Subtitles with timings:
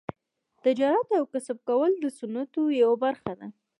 [0.63, 3.47] تجارت او کسب کول د سنتو یوه برخه ده.